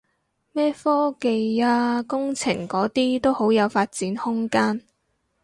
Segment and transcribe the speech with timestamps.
[0.51, 4.81] 咩科技啊工程嗰啲都好有發展空間